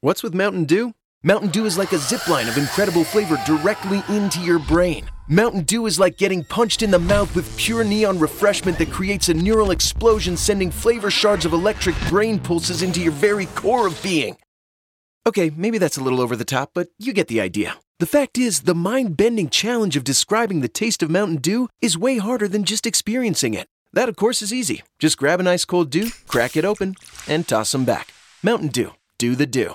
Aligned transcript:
What's 0.00 0.22
with 0.22 0.32
Mountain 0.32 0.66
Dew? 0.66 0.94
Mountain 1.24 1.50
Dew 1.50 1.64
is 1.64 1.76
like 1.76 1.90
a 1.90 1.96
zipline 1.96 2.48
of 2.48 2.56
incredible 2.56 3.02
flavor 3.02 3.36
directly 3.44 4.00
into 4.08 4.38
your 4.40 4.60
brain. 4.60 5.10
Mountain 5.26 5.62
Dew 5.62 5.86
is 5.86 5.98
like 5.98 6.16
getting 6.16 6.44
punched 6.44 6.82
in 6.82 6.92
the 6.92 7.00
mouth 7.00 7.34
with 7.34 7.58
pure 7.58 7.82
neon 7.82 8.16
refreshment 8.16 8.78
that 8.78 8.92
creates 8.92 9.28
a 9.28 9.34
neural 9.34 9.72
explosion, 9.72 10.36
sending 10.36 10.70
flavor 10.70 11.10
shards 11.10 11.44
of 11.44 11.52
electric 11.52 11.96
brain 12.08 12.38
pulses 12.38 12.82
into 12.82 13.00
your 13.00 13.10
very 13.10 13.46
core 13.56 13.88
of 13.88 14.00
being. 14.00 14.36
Okay, 15.26 15.50
maybe 15.56 15.78
that's 15.78 15.98
a 15.98 16.00
little 16.00 16.20
over 16.20 16.36
the 16.36 16.44
top, 16.44 16.70
but 16.74 16.90
you 17.00 17.12
get 17.12 17.26
the 17.26 17.40
idea. 17.40 17.76
The 17.98 18.06
fact 18.06 18.38
is, 18.38 18.60
the 18.60 18.76
mind 18.76 19.16
bending 19.16 19.50
challenge 19.50 19.96
of 19.96 20.04
describing 20.04 20.60
the 20.60 20.68
taste 20.68 21.02
of 21.02 21.10
Mountain 21.10 21.38
Dew 21.38 21.68
is 21.80 21.98
way 21.98 22.18
harder 22.18 22.46
than 22.46 22.62
just 22.62 22.86
experiencing 22.86 23.52
it. 23.52 23.66
That, 23.92 24.08
of 24.08 24.14
course, 24.14 24.42
is 24.42 24.52
easy. 24.52 24.84
Just 25.00 25.18
grab 25.18 25.40
an 25.40 25.48
ice 25.48 25.64
cold 25.64 25.90
dew, 25.90 26.10
crack 26.28 26.56
it 26.56 26.64
open, 26.64 26.94
and 27.26 27.48
toss 27.48 27.72
them 27.72 27.84
back. 27.84 28.14
Mountain 28.44 28.68
Dew. 28.68 28.92
Do 29.18 29.34
the 29.34 29.46
do. 29.46 29.74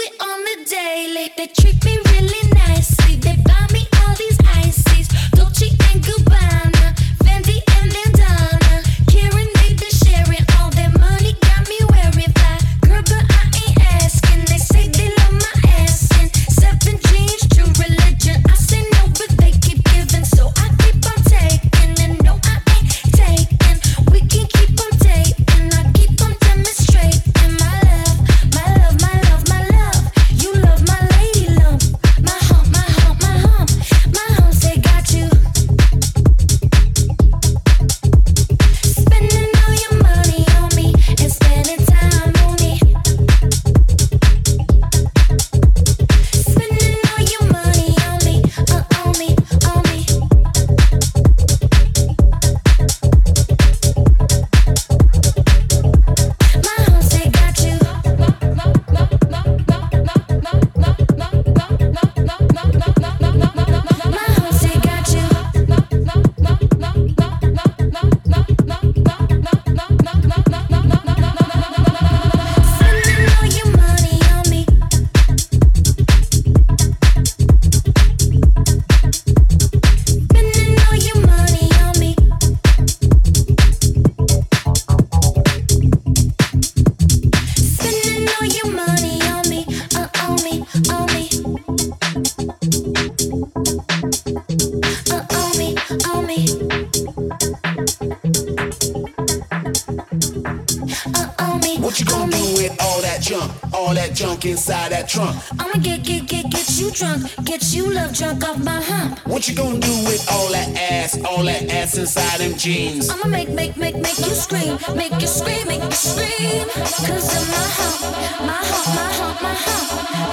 drunk, 107.01 107.45
get 107.45 107.73
you 107.73 107.91
love 107.91 108.13
drunk 108.13 108.47
off 108.47 108.63
my 108.63 108.79
hump. 108.79 109.17
What 109.25 109.47
you 109.47 109.55
gonna 109.55 109.79
do 109.79 109.95
with 110.05 110.23
all 110.31 110.51
that 110.51 110.69
ass, 110.77 111.17
all 111.25 111.43
that 111.45 111.71
ass 111.71 111.97
inside 111.97 112.39
them 112.39 112.55
jeans? 112.55 113.09
I'ma 113.09 113.25
make, 113.27 113.49
make, 113.49 113.75
make, 113.75 113.95
make 113.95 114.19
you 114.19 114.35
scream, 114.45 114.77
make 114.95 115.13
you 115.19 115.27
scream, 115.27 115.67
make 115.67 115.81
you 115.81 115.91
scream. 115.91 116.67
Cause 117.07 117.29
of 117.37 117.45
my 117.53 117.65
hump, 117.77 118.01
my 118.45 118.61
hump, 118.69 118.87
my 118.97 119.09
hump, 119.17 119.41
my 119.41 119.53
hump, 119.65 119.87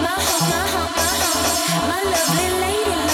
my 0.04 0.16
hump, 0.28 0.44
my 0.52 0.64
hump, 0.74 0.90
my 0.98 1.12
hump, 1.22 1.88
my 1.88 2.00
lovely 2.12 2.48
lady. 2.60 3.07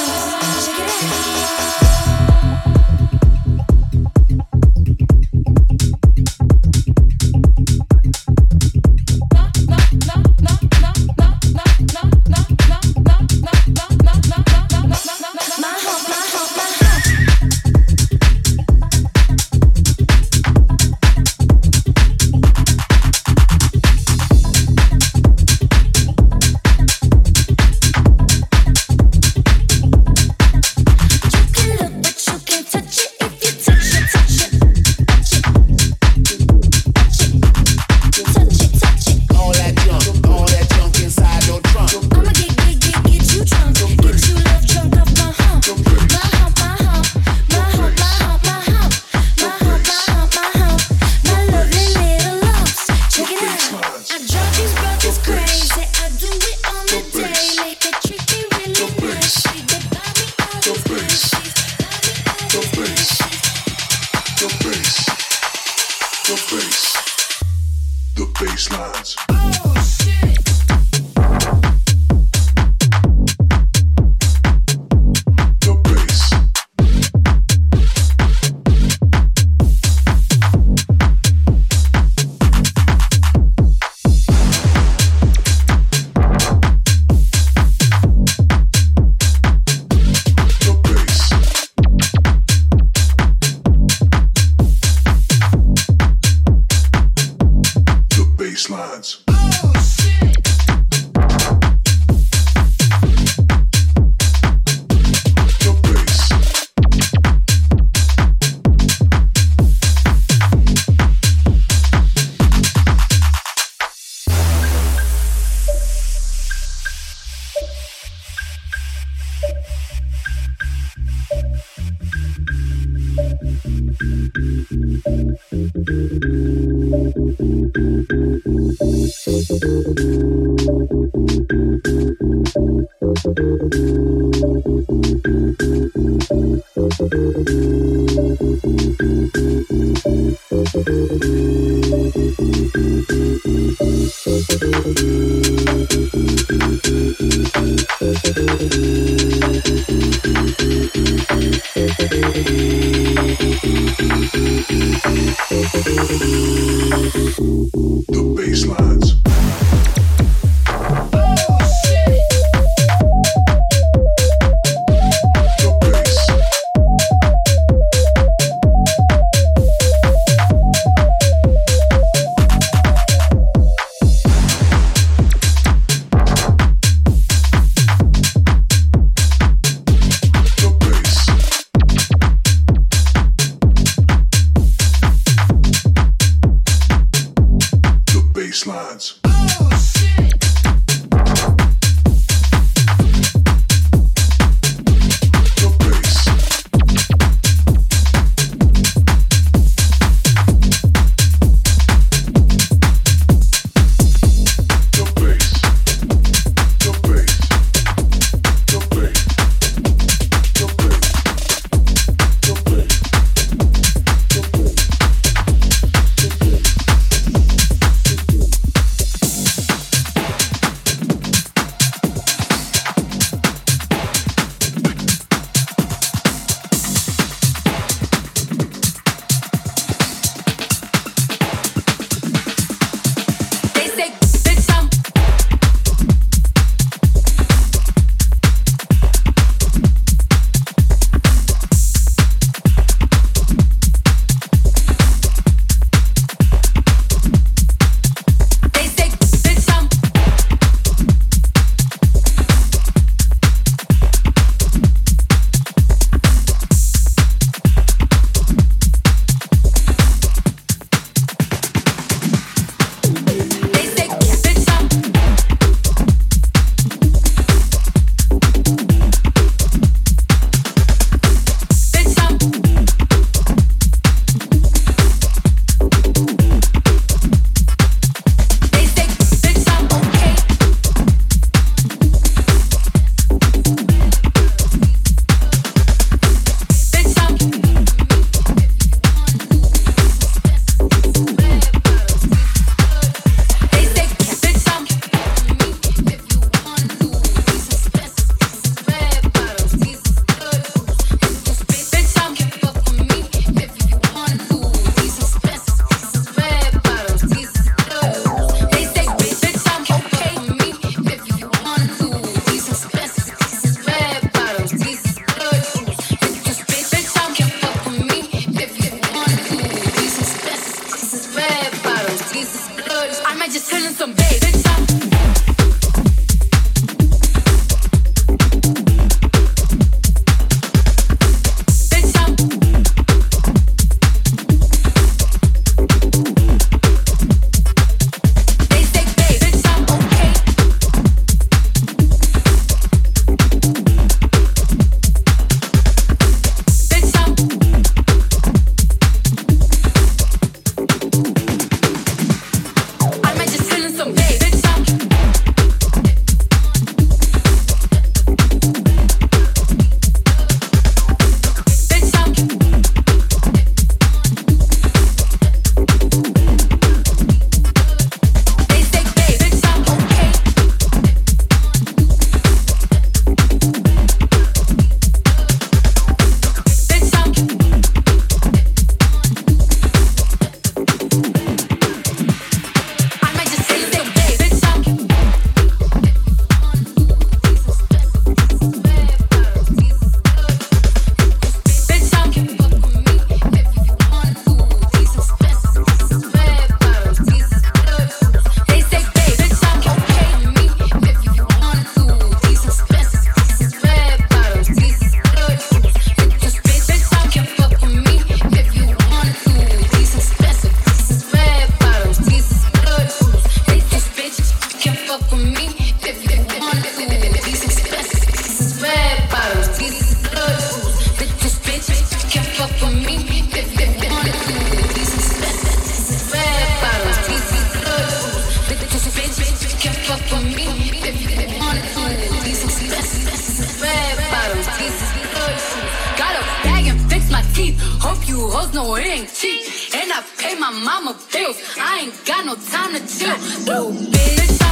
no, 438.74 438.96
it 438.96 439.06
ain't 439.06 439.32
cheap. 439.32 439.62
And 439.94 440.12
I 440.12 440.22
pay 440.36 440.58
my 440.58 440.70
mama 440.70 441.16
bills. 441.32 441.56
I 441.78 442.00
ain't 442.00 442.26
got 442.26 442.44
no 442.44 442.56
time 442.56 442.92
to 442.94 443.00
chill. 443.06 443.30
Ooh, 443.30 443.92
bitch. 444.10 444.63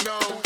Thank 0.00 0.37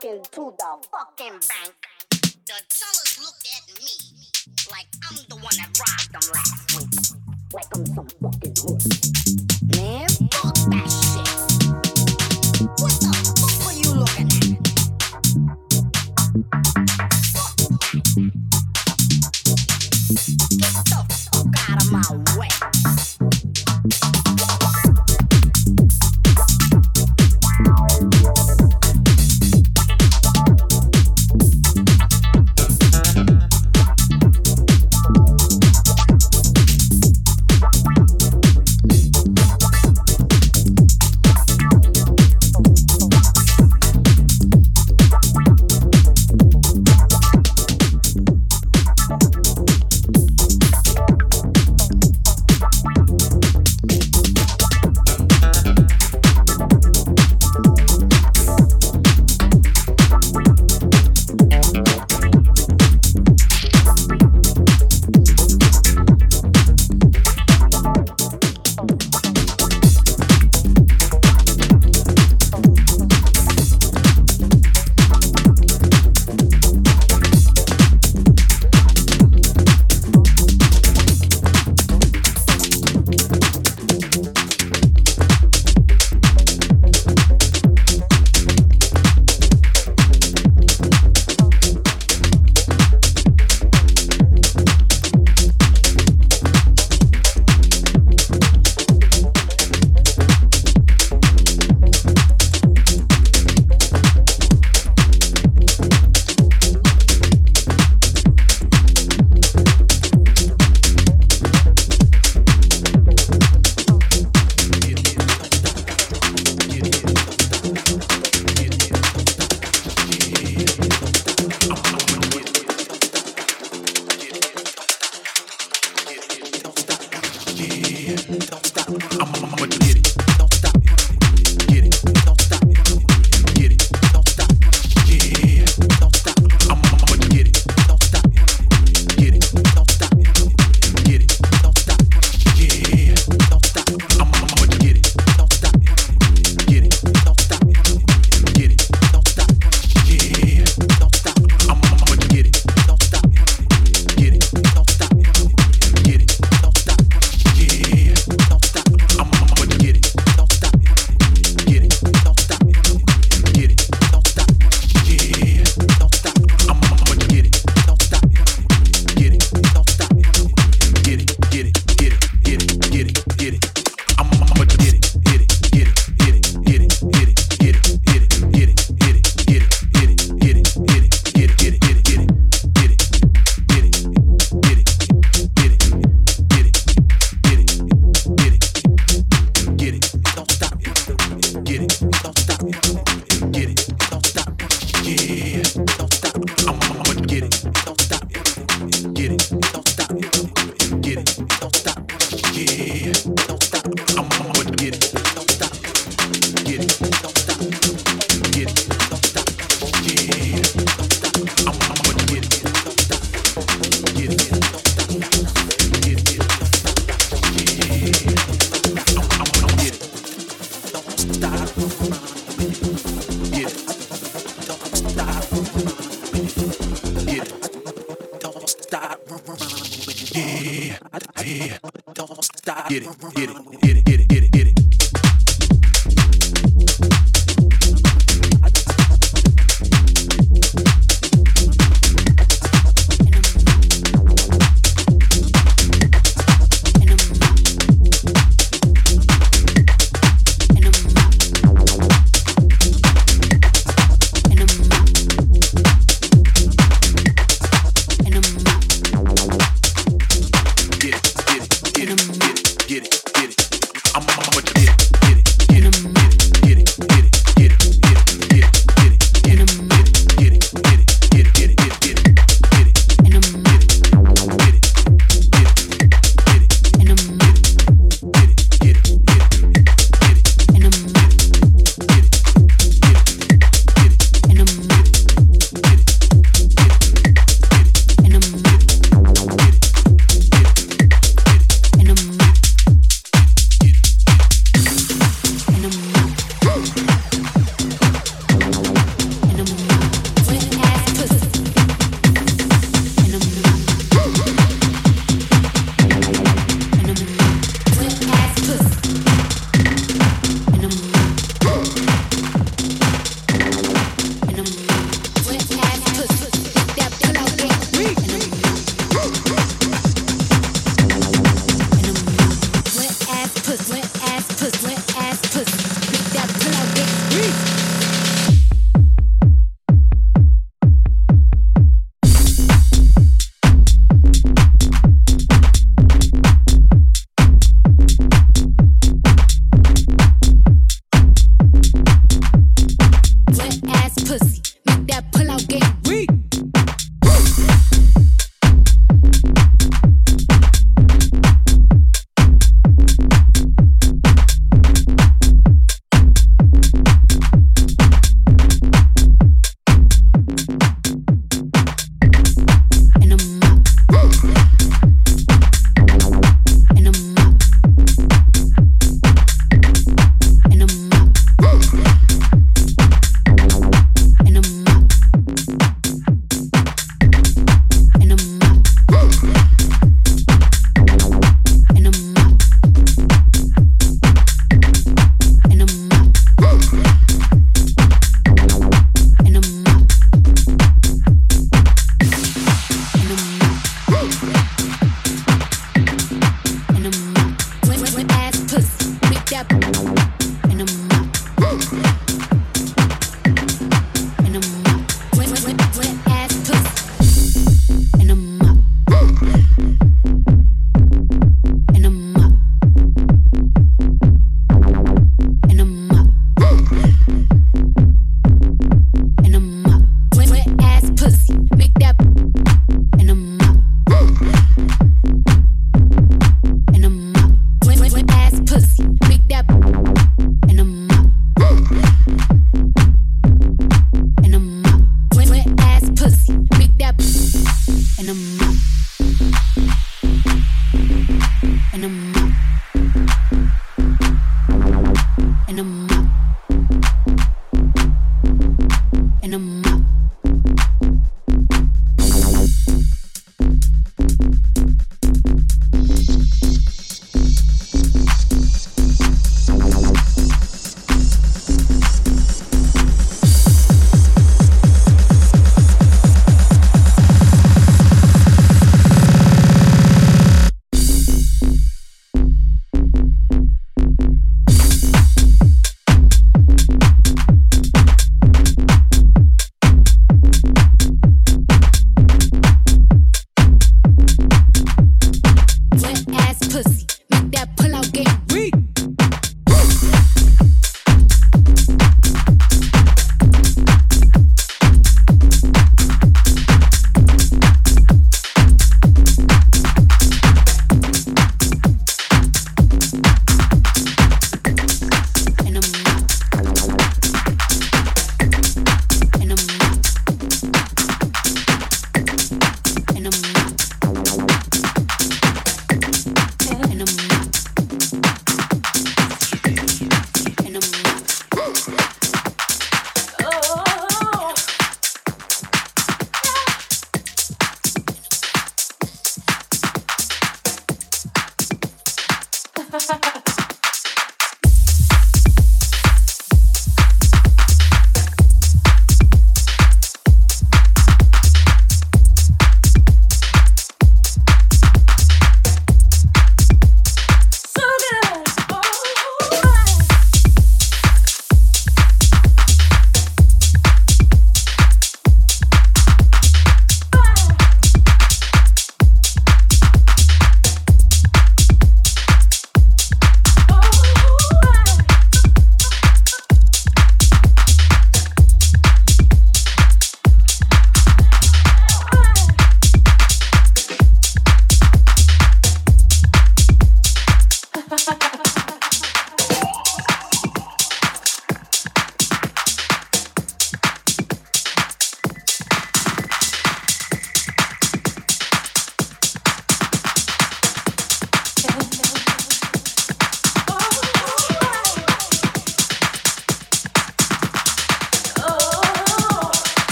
time 0.00 0.10
I 0.10 0.16
walk 0.16 0.16
into 0.16 0.54
the 0.58 0.86
fucking 0.90 1.40
bank, 1.48 1.74
the 2.46 2.58
tellers 2.68 3.18
look 3.20 3.34
at 3.56 3.62
me 3.82 3.90
like 4.70 4.86
I'm 5.10 5.16
the 5.28 5.36
one 5.36 5.54
that 5.56 5.70
robbed 5.78 6.12
them 6.12 6.22
last 6.34 6.76
week? 6.76 6.94
Like 7.52 7.66
I'm 7.74 7.86
some 7.86 8.08
fucking 8.22 8.54
hood. 8.56 8.82
Man, 9.76 10.08
fuck 10.30 10.54
that 10.70 10.90
shit. 10.90 11.30
What 12.80 12.92
the 13.00 13.33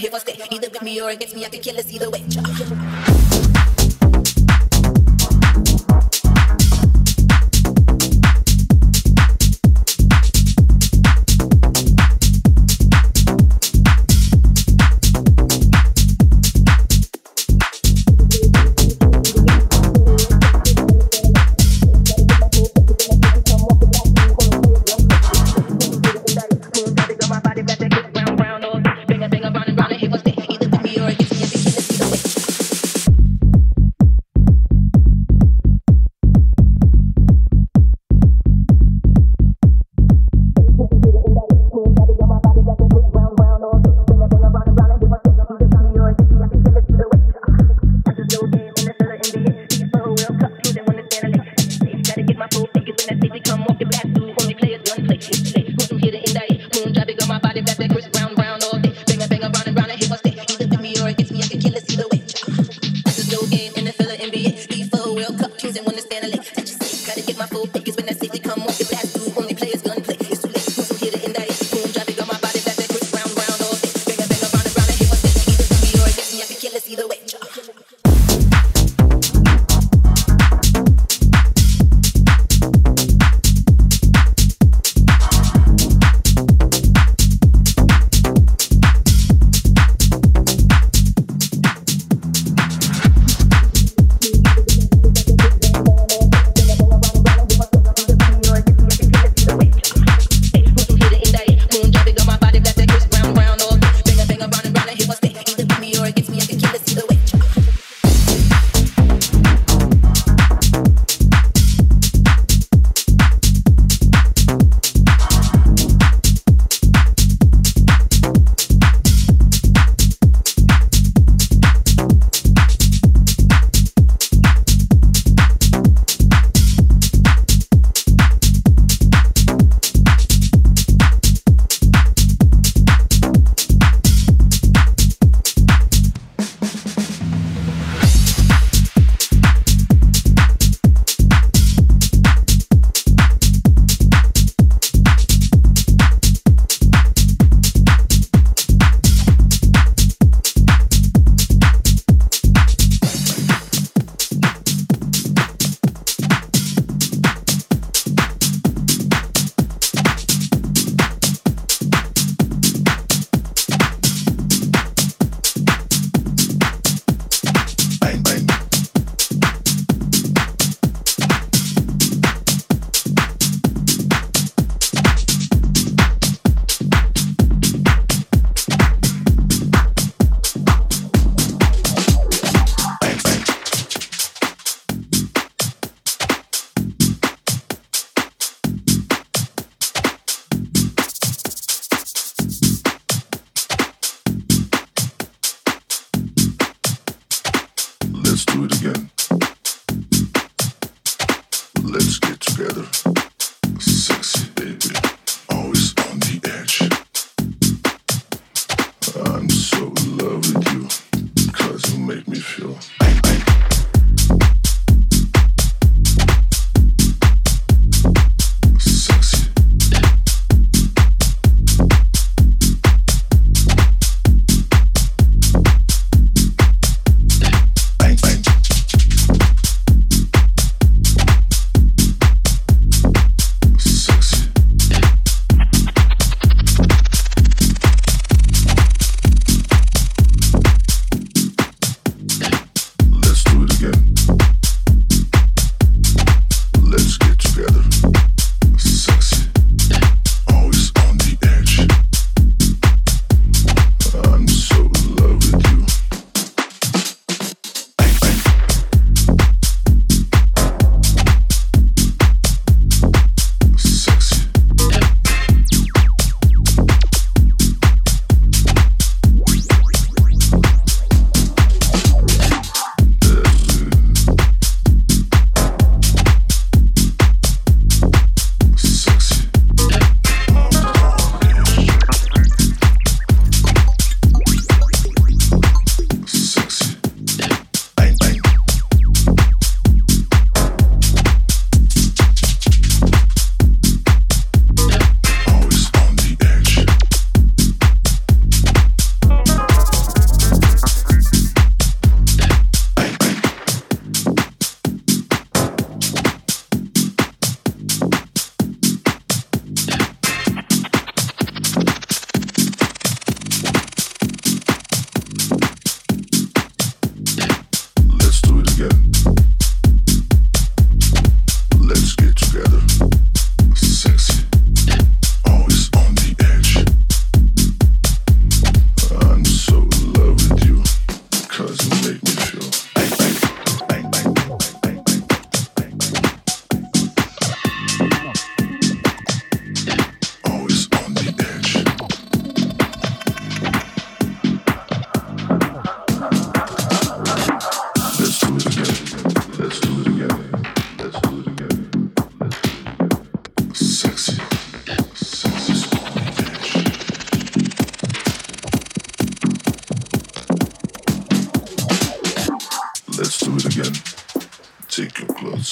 here 0.00 0.10
for 0.10 0.18
stay. 0.18 0.36
Either 0.50 0.70
with 0.70 0.82
me 0.82 1.00
or 1.00 1.10
against 1.10 1.36
me, 1.36 1.44
I 1.44 1.48
could 1.48 1.62
kill 1.62 1.78
us 1.78 1.92
either 1.92 2.10
way. 2.10 3.09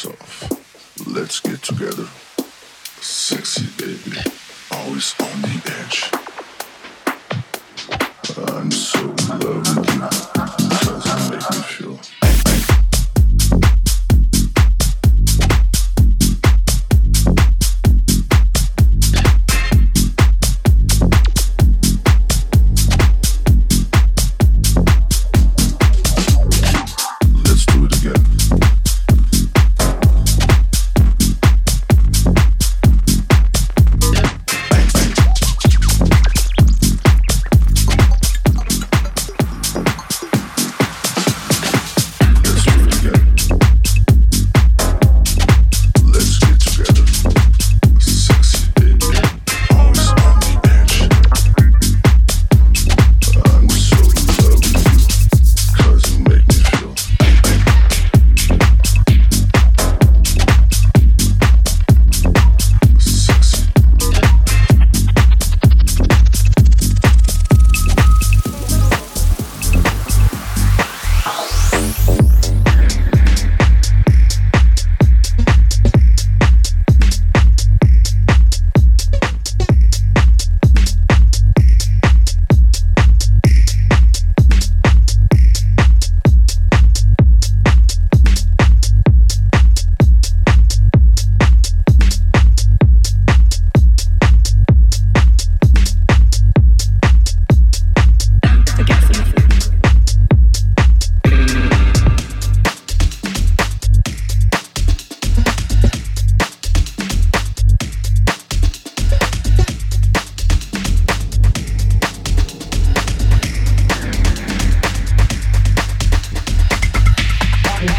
yourself. 0.05 1.07
Let's 1.07 1.41
get 1.41 1.63
together. 1.63 2.07
Sexy 3.01 3.67
baby, 3.77 4.17
always 4.71 5.15
on 5.21 5.43
the 5.43 5.61
edge. 5.81 6.11
I'm 8.49 8.71
so 8.71 9.01
in 9.01 9.41
love 9.41 9.77
with 9.77 10.35
you. 10.35 10.38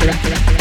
Hola. 0.09 0.58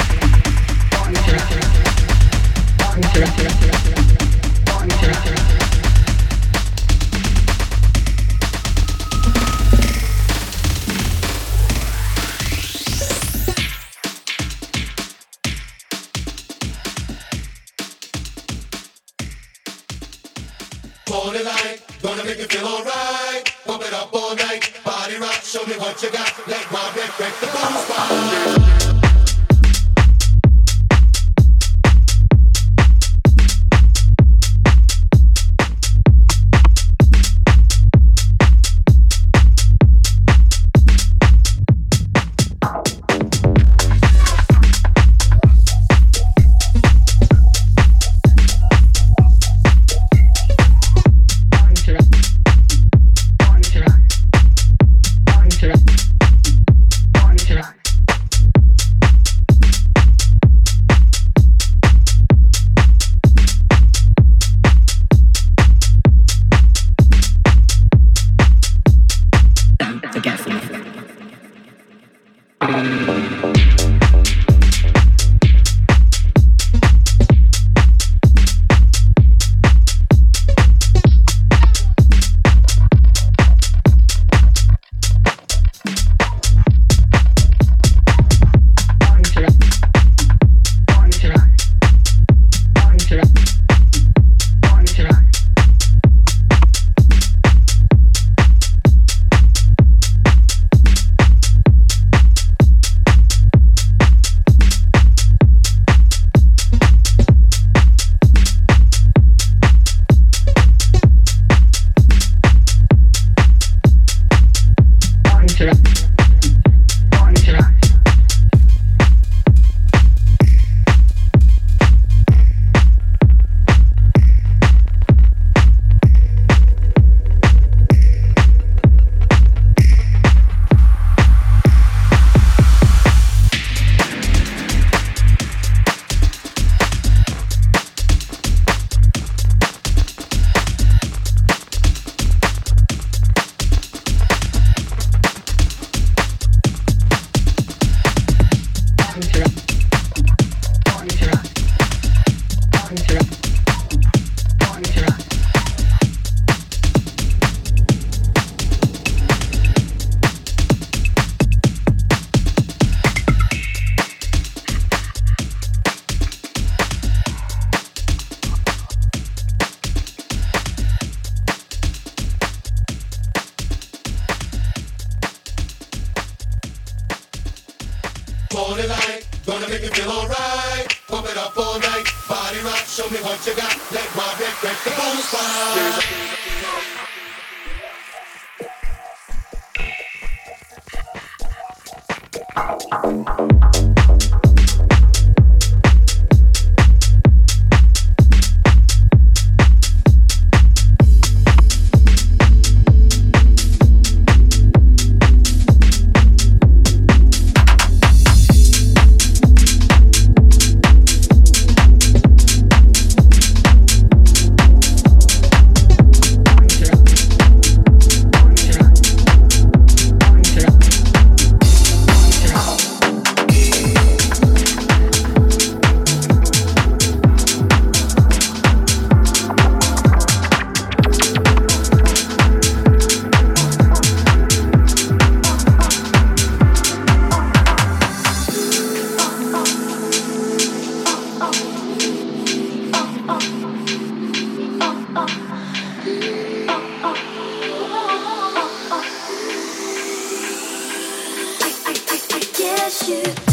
You 253.08 253.47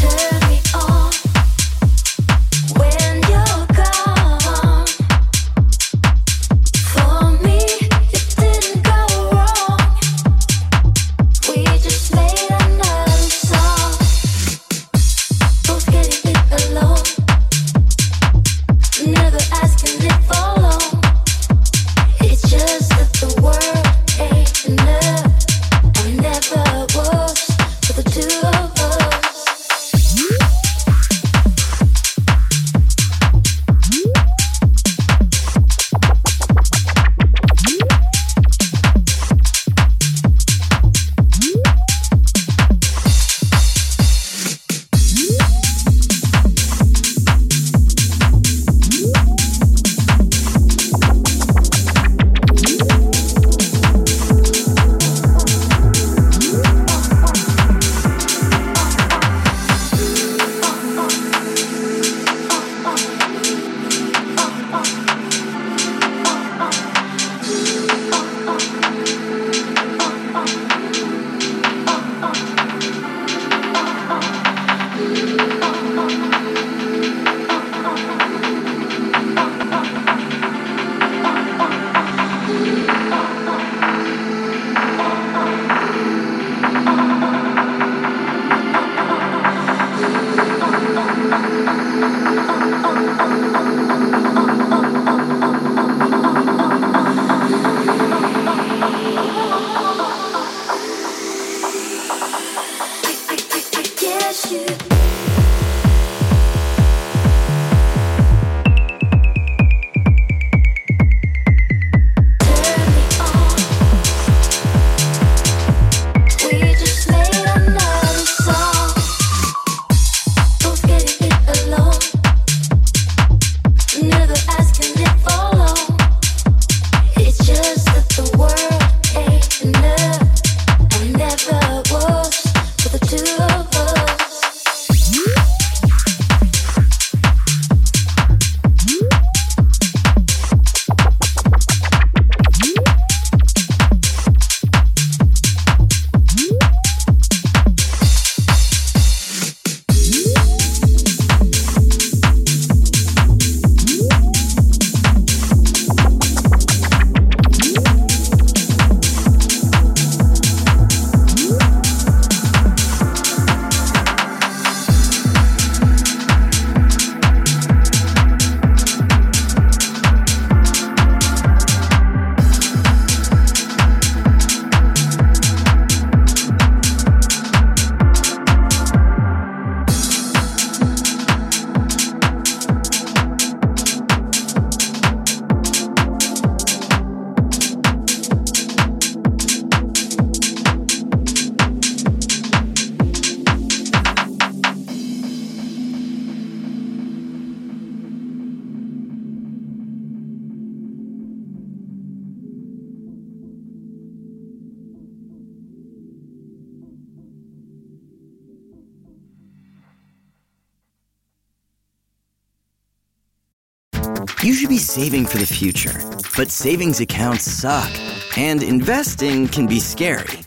but 216.45 216.51
savings 216.51 216.99
accounts 216.99 217.43
suck, 217.51 217.89
and 218.37 218.61
investing 218.61 219.47
can 219.47 219.65
be 219.65 219.79
scary. 219.79 220.41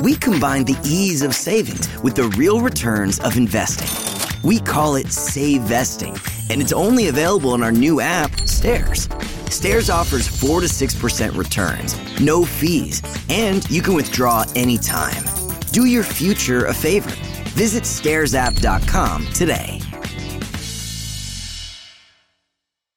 We 0.00 0.14
combine 0.14 0.64
the 0.64 0.78
ease 0.82 1.20
of 1.20 1.34
savings 1.34 1.94
with 2.02 2.14
the 2.14 2.28
real 2.38 2.62
returns 2.62 3.20
of 3.20 3.36
investing. 3.36 3.90
We 4.42 4.60
call 4.60 4.96
it 4.96 5.12
Save 5.12 5.60
Vesting, 5.60 6.16
and 6.48 6.62
it's 6.62 6.72
only 6.72 7.08
available 7.08 7.54
in 7.54 7.62
our 7.62 7.70
new 7.70 8.00
app, 8.00 8.30
Stairs. 8.48 9.10
Stairs 9.50 9.90
offers 9.90 10.26
4 10.26 10.62
to 10.62 10.66
6% 10.68 11.36
returns, 11.36 11.98
no 12.18 12.46
fees, 12.46 13.02
and 13.28 13.70
you 13.70 13.82
can 13.82 13.92
withdraw 13.92 14.46
anytime. 14.56 15.22
Do 15.70 15.84
your 15.84 16.02
future 16.02 16.64
a 16.64 16.72
favor. 16.72 17.10
Visit 17.50 17.82
stairsapp.com 17.82 19.26
today. 19.34 19.71